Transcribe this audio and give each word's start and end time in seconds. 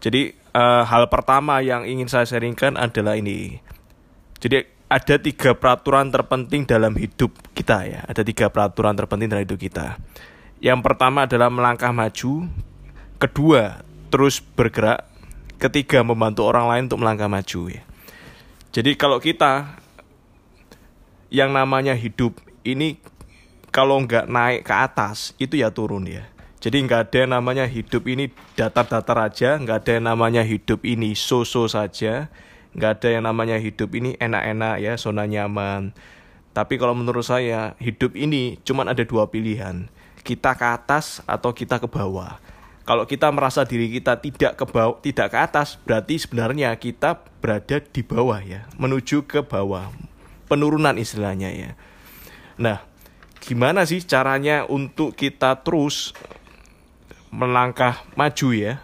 Jadi 0.00 0.32
uh, 0.56 0.82
hal 0.88 1.06
pertama 1.12 1.60
yang 1.60 1.84
ingin 1.84 2.08
saya 2.08 2.24
sharingkan 2.24 2.80
adalah 2.80 3.20
ini. 3.20 3.60
Jadi 4.40 4.64
ada 4.90 5.14
tiga 5.20 5.54
peraturan 5.54 6.10
terpenting 6.10 6.66
dalam 6.66 6.96
hidup 6.96 7.36
kita 7.52 7.86
ya. 7.86 8.00
Ada 8.08 8.24
tiga 8.24 8.48
peraturan 8.48 8.96
terpenting 8.96 9.28
dalam 9.30 9.44
hidup 9.46 9.60
kita. 9.60 10.00
Yang 10.58 10.80
pertama 10.82 11.28
adalah 11.28 11.52
melangkah 11.52 11.92
maju. 11.92 12.48
Kedua, 13.20 13.84
terus 14.08 14.40
bergerak. 14.40 15.06
Ketiga, 15.60 16.00
membantu 16.00 16.48
orang 16.48 16.72
lain 16.72 16.82
untuk 16.88 17.04
melangkah 17.04 17.28
maju 17.28 17.60
ya. 17.68 17.84
Jadi 18.72 18.96
kalau 18.96 19.20
kita 19.20 19.76
yang 21.28 21.52
namanya 21.52 21.92
hidup 21.92 22.38
ini 22.64 22.98
kalau 23.70 24.02
nggak 24.02 24.26
naik 24.26 24.66
ke 24.66 24.74
atas 24.74 25.36
itu 25.38 25.60
ya 25.60 25.70
turun 25.70 26.08
ya. 26.08 26.26
Jadi 26.60 26.76
nggak 26.84 27.00
ada 27.08 27.16
yang 27.24 27.32
namanya 27.40 27.64
hidup 27.64 28.04
ini 28.04 28.28
datar-datar 28.52 29.16
aja, 29.16 29.56
nggak 29.56 29.76
ada 29.80 29.90
yang 29.96 30.06
namanya 30.12 30.44
hidup 30.44 30.84
ini 30.84 31.16
so-so 31.16 31.64
saja, 31.64 32.28
nggak 32.76 33.00
ada 33.00 33.08
yang 33.16 33.24
namanya 33.24 33.56
hidup 33.56 33.96
ini 33.96 34.12
enak-enak 34.20 34.76
ya, 34.84 34.92
zona 35.00 35.24
nyaman. 35.24 35.96
Tapi 36.52 36.76
kalau 36.76 36.92
menurut 36.92 37.24
saya 37.24 37.72
hidup 37.80 38.12
ini 38.12 38.60
cuma 38.60 38.84
ada 38.84 39.00
dua 39.08 39.32
pilihan, 39.32 39.88
kita 40.20 40.52
ke 40.52 40.66
atas 40.68 41.24
atau 41.24 41.56
kita 41.56 41.80
ke 41.80 41.88
bawah. 41.88 42.36
Kalau 42.84 43.08
kita 43.08 43.32
merasa 43.32 43.64
diri 43.64 43.88
kita 43.88 44.20
tidak 44.20 44.60
ke 44.60 44.64
bawah, 44.68 45.00
tidak 45.00 45.32
ke 45.32 45.38
atas, 45.40 45.80
berarti 45.80 46.20
sebenarnya 46.20 46.76
kita 46.76 47.24
berada 47.40 47.80
di 47.80 48.04
bawah 48.04 48.36
ya, 48.44 48.68
menuju 48.76 49.24
ke 49.24 49.40
bawah, 49.48 49.88
penurunan 50.44 51.00
istilahnya 51.00 51.56
ya. 51.56 51.70
Nah, 52.60 52.84
gimana 53.40 53.88
sih 53.88 54.04
caranya 54.04 54.68
untuk 54.68 55.16
kita 55.16 55.64
terus 55.64 56.12
melangkah 57.30 58.02
maju 58.18 58.48
ya. 58.52 58.82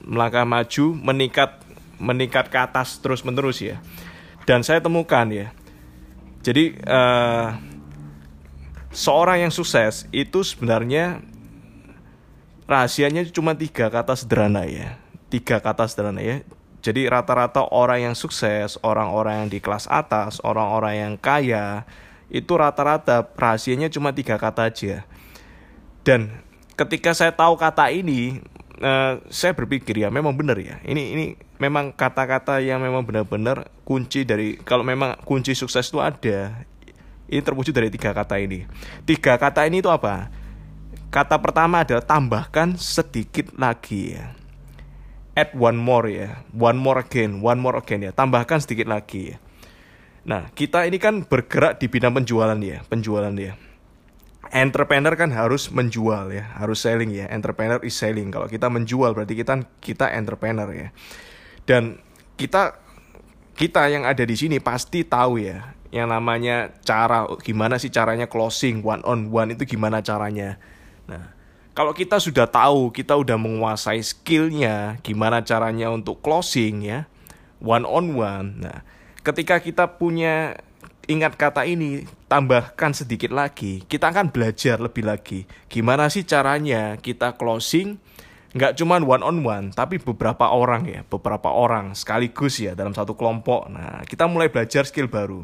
Melangkah 0.00 0.48
maju 0.48 0.84
meningkat 0.96 1.60
meningkat 2.00 2.48
ke 2.48 2.58
atas 2.58 2.98
terus 2.98 3.20
menerus 3.22 3.60
ya. 3.60 3.78
Dan 4.48 4.64
saya 4.64 4.80
temukan 4.80 5.28
ya. 5.28 5.52
Jadi 6.40 6.80
uh, 6.88 7.52
seorang 8.90 9.44
yang 9.46 9.52
sukses 9.52 10.08
itu 10.10 10.40
sebenarnya 10.40 11.20
rahasianya 12.64 13.28
cuma 13.28 13.52
tiga 13.52 13.92
kata 13.92 14.16
sederhana 14.16 14.64
ya. 14.64 14.96
Tiga 15.28 15.60
kata 15.60 15.84
sederhana 15.84 16.24
ya. 16.24 16.40
Jadi 16.80 17.04
rata-rata 17.12 17.68
orang 17.68 18.08
yang 18.08 18.16
sukses 18.16 18.80
orang-orang 18.80 19.44
yang 19.44 19.48
di 19.52 19.60
kelas 19.60 19.84
atas 19.84 20.40
orang-orang 20.40 20.94
yang 20.96 21.14
kaya 21.20 21.84
itu 22.32 22.56
rata-rata 22.56 23.28
rahasianya 23.36 23.92
cuma 23.92 24.16
tiga 24.16 24.40
kata 24.40 24.72
aja. 24.72 25.04
Dan 26.00 26.40
ketika 26.80 27.12
saya 27.12 27.28
tahu 27.36 27.60
kata 27.60 27.92
ini 27.92 28.40
uh, 28.80 29.20
saya 29.28 29.52
berpikir 29.52 30.00
ya 30.00 30.08
memang 30.08 30.32
benar 30.32 30.56
ya. 30.56 30.80
Ini 30.80 31.02
ini 31.12 31.24
memang 31.60 31.92
kata-kata 31.92 32.64
yang 32.64 32.80
memang 32.80 33.04
benar-benar 33.04 33.68
kunci 33.84 34.24
dari 34.24 34.56
kalau 34.64 34.80
memang 34.80 35.20
kunci 35.28 35.52
sukses 35.52 35.92
itu 35.92 36.00
ada 36.00 36.64
ini 37.28 37.40
terwujud 37.44 37.76
dari 37.76 37.92
tiga 37.92 38.16
kata 38.16 38.40
ini. 38.40 38.64
Tiga 39.04 39.36
kata 39.36 39.68
ini 39.68 39.84
itu 39.84 39.92
apa? 39.92 40.32
Kata 41.12 41.36
pertama 41.36 41.84
adalah 41.84 42.02
tambahkan 42.02 42.80
sedikit 42.80 43.52
lagi 43.60 44.16
ya. 44.16 44.32
Add 45.36 45.54
one 45.54 45.78
more 45.78 46.08
ya. 46.08 46.42
One 46.56 46.80
more 46.80 47.04
again 47.04 47.44
one 47.44 47.60
more 47.60 47.76
again 47.76 48.08
ya. 48.08 48.10
Tambahkan 48.16 48.64
sedikit 48.64 48.88
lagi 48.88 49.36
ya. 49.36 49.38
Nah 50.24 50.48
kita 50.56 50.88
ini 50.88 50.96
kan 50.96 51.28
bergerak 51.28 51.76
di 51.76 51.92
bidang 51.92 52.12
penjualan 52.16 52.56
ya 52.60 52.84
penjualan 52.88 53.32
ya 53.36 53.56
entrepreneur 54.50 55.14
kan 55.14 55.30
harus 55.30 55.70
menjual 55.70 56.34
ya, 56.34 56.50
harus 56.58 56.82
selling 56.82 57.14
ya. 57.14 57.26
Entrepreneur 57.30 57.78
is 57.86 57.94
selling. 57.94 58.30
Kalau 58.34 58.50
kita 58.50 58.66
menjual 58.66 59.14
berarti 59.14 59.38
kita 59.38 59.62
kita 59.78 60.10
entrepreneur 60.14 60.68
ya. 60.70 60.88
Dan 61.66 62.02
kita 62.34 62.78
kita 63.54 63.86
yang 63.90 64.06
ada 64.06 64.22
di 64.22 64.34
sini 64.34 64.58
pasti 64.58 65.06
tahu 65.06 65.38
ya 65.42 65.76
yang 65.90 66.06
namanya 66.06 66.70
cara 66.86 67.26
gimana 67.42 67.76
sih 67.76 67.90
caranya 67.90 68.30
closing 68.30 68.78
one 68.86 69.02
on 69.02 69.30
one 69.34 69.54
itu 69.54 69.66
gimana 69.66 69.98
caranya. 70.00 70.56
Nah, 71.10 71.34
kalau 71.74 71.90
kita 71.90 72.22
sudah 72.22 72.46
tahu, 72.46 72.94
kita 72.94 73.18
udah 73.18 73.34
menguasai 73.34 73.98
skillnya, 74.02 75.02
gimana 75.02 75.42
caranya 75.42 75.90
untuk 75.90 76.22
closing 76.22 76.86
ya, 76.86 77.10
one 77.58 77.82
on 77.82 78.14
one. 78.14 78.62
Nah, 78.62 78.86
ketika 79.26 79.58
kita 79.58 79.98
punya 79.98 80.62
ingat 81.10 81.34
kata 81.34 81.66
ini, 81.66 82.06
tambahkan 82.30 82.94
sedikit 82.94 83.34
lagi, 83.34 83.82
kita 83.90 84.14
akan 84.14 84.30
belajar 84.30 84.78
lebih 84.78 85.02
lagi. 85.02 85.42
Gimana 85.66 86.06
sih 86.06 86.22
caranya 86.22 86.94
kita 87.02 87.34
closing, 87.34 87.98
nggak 88.54 88.78
cuma 88.78 89.02
one 89.02 89.26
on 89.26 89.42
one, 89.42 89.66
tapi 89.74 89.98
beberapa 89.98 90.46
orang 90.54 90.86
ya, 90.86 91.02
beberapa 91.02 91.50
orang 91.50 91.98
sekaligus 91.98 92.62
ya 92.62 92.78
dalam 92.78 92.94
satu 92.94 93.18
kelompok. 93.18 93.66
Nah, 93.66 94.06
kita 94.06 94.30
mulai 94.30 94.46
belajar 94.46 94.86
skill 94.86 95.10
baru. 95.10 95.42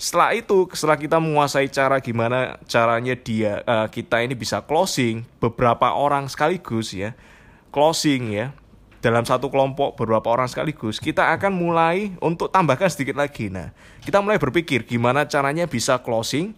Setelah 0.00 0.32
itu, 0.32 0.66
setelah 0.72 0.96
kita 0.96 1.20
menguasai 1.20 1.68
cara 1.68 2.00
gimana 2.00 2.58
caranya 2.64 3.14
dia 3.14 3.60
uh, 3.68 3.86
kita 3.86 4.24
ini 4.24 4.32
bisa 4.34 4.64
closing 4.64 5.22
beberapa 5.38 5.92
orang 5.92 6.26
sekaligus 6.26 6.96
ya, 6.96 7.12
closing 7.70 8.32
ya, 8.32 8.56
dalam 9.02 9.26
satu 9.26 9.50
kelompok 9.50 9.98
beberapa 9.98 10.30
orang 10.30 10.46
sekaligus, 10.46 11.02
kita 11.02 11.34
akan 11.34 11.50
mulai 11.50 12.14
untuk 12.22 12.54
tambahkan 12.54 12.86
sedikit 12.86 13.18
lagi. 13.18 13.50
Nah, 13.50 13.74
kita 14.06 14.22
mulai 14.22 14.38
berpikir 14.38 14.86
gimana 14.86 15.26
caranya 15.26 15.66
bisa 15.66 15.98
closing, 15.98 16.54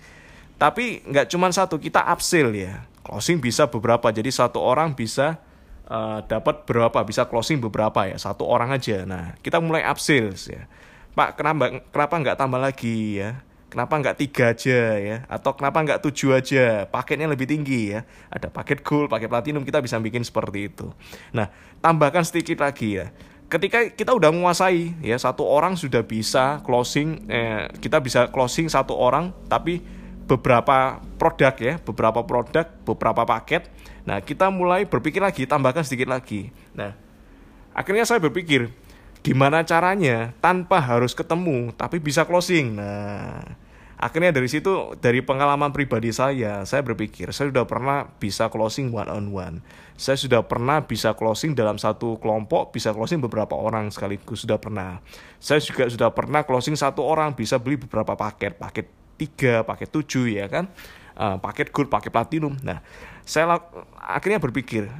tapi 0.60 1.00
nggak 1.08 1.32
cuma 1.32 1.48
satu, 1.48 1.80
kita 1.80 2.04
upsell 2.04 2.52
ya. 2.52 2.84
Closing 3.00 3.40
bisa 3.40 3.64
beberapa, 3.72 4.12
jadi 4.12 4.28
satu 4.28 4.60
orang 4.60 4.92
bisa 4.92 5.40
uh, 5.88 6.20
dapat 6.28 6.68
berapa, 6.68 7.00
bisa 7.08 7.24
closing 7.24 7.64
beberapa 7.64 8.04
ya, 8.04 8.20
satu 8.20 8.44
orang 8.44 8.76
aja. 8.76 9.08
Nah, 9.08 9.32
kita 9.40 9.56
mulai 9.64 9.80
upsell 9.88 10.36
ya. 10.36 10.68
Pak, 11.16 11.40
kenapa 11.40 11.80
kenapa 11.88 12.14
nggak 12.20 12.36
tambah 12.36 12.60
lagi 12.60 13.24
ya? 13.24 13.40
Kenapa 13.74 13.98
nggak 13.98 14.22
tiga 14.22 14.54
aja 14.54 14.94
ya? 15.02 15.16
Atau 15.26 15.58
kenapa 15.58 15.82
nggak 15.82 15.98
tujuh 16.06 16.30
aja? 16.30 16.86
Paketnya 16.86 17.26
lebih 17.26 17.50
tinggi 17.50 17.90
ya. 17.90 18.06
Ada 18.30 18.46
paket 18.46 18.86
gold, 18.86 19.10
paket 19.10 19.26
platinum, 19.26 19.66
kita 19.66 19.82
bisa 19.82 19.98
bikin 19.98 20.22
seperti 20.22 20.70
itu. 20.70 20.94
Nah, 21.34 21.50
tambahkan 21.82 22.22
sedikit 22.22 22.62
lagi 22.62 23.02
ya. 23.02 23.10
Ketika 23.50 23.90
kita 23.90 24.14
udah 24.14 24.30
menguasai 24.30 24.94
ya 25.02 25.18
satu 25.18 25.42
orang 25.42 25.74
sudah 25.74 26.06
bisa 26.06 26.62
closing, 26.62 27.26
eh, 27.26 27.66
kita 27.82 27.98
bisa 27.98 28.30
closing 28.30 28.70
satu 28.70 28.94
orang, 28.94 29.34
tapi 29.50 29.82
beberapa 30.30 31.02
produk 31.18 31.54
ya, 31.58 31.74
beberapa 31.82 32.22
produk, 32.22 32.70
beberapa 32.86 33.26
paket. 33.26 33.74
Nah, 34.06 34.22
kita 34.22 34.54
mulai 34.54 34.86
berpikir 34.86 35.18
lagi, 35.18 35.50
tambahkan 35.50 35.82
sedikit 35.82 36.14
lagi. 36.14 36.54
Nah, 36.78 36.94
akhirnya 37.74 38.06
saya 38.06 38.22
berpikir, 38.22 38.70
gimana 39.26 39.66
caranya 39.66 40.30
tanpa 40.38 40.78
harus 40.78 41.10
ketemu 41.10 41.74
tapi 41.74 41.98
bisa 41.98 42.22
closing. 42.22 42.78
Nah, 42.78 43.63
akhirnya 44.04 44.36
dari 44.36 44.52
situ 44.52 44.92
dari 45.00 45.24
pengalaman 45.24 45.72
pribadi 45.72 46.12
saya 46.12 46.60
saya 46.68 46.84
berpikir 46.84 47.32
saya 47.32 47.48
sudah 47.48 47.64
pernah 47.64 48.04
bisa 48.20 48.52
closing 48.52 48.92
one 48.92 49.08
on 49.08 49.32
one. 49.32 49.56
Saya 49.96 50.20
sudah 50.20 50.44
pernah 50.44 50.84
bisa 50.84 51.16
closing 51.16 51.56
dalam 51.56 51.80
satu 51.80 52.20
kelompok 52.20 52.76
bisa 52.76 52.92
closing 52.92 53.24
beberapa 53.24 53.56
orang 53.56 53.88
sekaligus 53.88 54.44
sudah 54.44 54.60
pernah. 54.60 55.00
Saya 55.40 55.64
juga 55.64 55.88
sudah 55.88 56.12
pernah 56.12 56.44
closing 56.44 56.76
satu 56.76 57.00
orang 57.00 57.32
bisa 57.32 57.56
beli 57.56 57.80
beberapa 57.80 58.12
paket 58.12 58.60
paket 58.60 58.92
tiga 59.16 59.64
paket 59.64 59.88
tujuh 59.88 60.36
ya 60.36 60.52
kan? 60.52 60.68
Uh, 61.16 61.40
paket 61.40 61.72
gold 61.72 61.88
paket 61.88 62.12
platinum. 62.12 62.52
Nah 62.60 62.84
saya 63.24 63.56
akhirnya 63.96 64.36
berpikir 64.36 64.92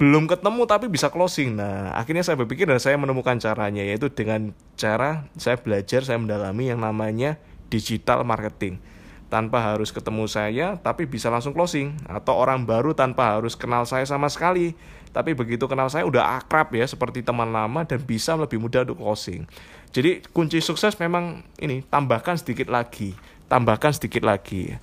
belum 0.00 0.24
ketemu 0.24 0.64
tapi 0.64 0.88
bisa 0.88 1.12
closing. 1.12 1.60
Nah, 1.60 1.92
akhirnya 1.92 2.24
saya 2.24 2.40
berpikir 2.40 2.64
dan 2.64 2.80
saya 2.80 2.96
menemukan 2.96 3.36
caranya 3.36 3.84
yaitu 3.84 4.08
dengan 4.08 4.56
cara 4.72 5.28
saya 5.36 5.60
belajar, 5.60 6.08
saya 6.08 6.16
mendalami 6.16 6.72
yang 6.72 6.80
namanya 6.80 7.36
digital 7.70 8.26
marketing. 8.26 8.82
Tanpa 9.30 9.62
harus 9.62 9.94
ketemu 9.94 10.26
saya 10.26 10.74
tapi 10.82 11.06
bisa 11.06 11.30
langsung 11.30 11.54
closing. 11.54 11.94
Atau 12.10 12.34
orang 12.34 12.66
baru 12.66 12.92
tanpa 12.92 13.38
harus 13.38 13.54
kenal 13.54 13.86
saya 13.86 14.02
sama 14.04 14.26
sekali. 14.26 14.74
Tapi 15.10 15.34
begitu 15.34 15.70
kenal 15.70 15.86
saya 15.90 16.06
udah 16.06 16.38
akrab 16.42 16.70
ya 16.74 16.86
seperti 16.86 17.22
teman 17.22 17.50
lama 17.50 17.86
dan 17.86 18.02
bisa 18.02 18.34
lebih 18.34 18.58
mudah 18.58 18.82
untuk 18.82 18.98
closing. 18.98 19.46
Jadi 19.94 20.22
kunci 20.34 20.58
sukses 20.58 20.94
memang 20.98 21.46
ini 21.58 21.82
tambahkan 21.86 22.38
sedikit 22.38 22.70
lagi 22.70 23.14
tambahkan 23.50 23.90
sedikit 23.90 24.22
lagi. 24.22 24.78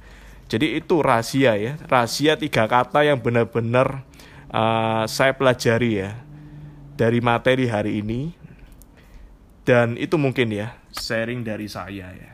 Jadi 0.51 0.75
itu 0.75 1.00
rahasia 1.00 1.56
ya 1.56 1.80
rahasia 1.88 2.36
tiga 2.36 2.68
kata 2.68 3.07
yang 3.07 3.24
benar-benar 3.24 4.04
uh, 4.51 5.07
saya 5.07 5.31
pelajari 5.31 6.04
ya 6.04 6.19
dari 7.00 7.24
materi 7.24 7.72
hari 7.72 8.04
ini. 8.04 8.36
Dan 9.63 10.00
itu 10.00 10.16
mungkin 10.16 10.51
ya 10.51 10.80
sharing 10.95 11.44
dari 11.44 11.68
saya 11.68 12.12
ya 12.16 12.31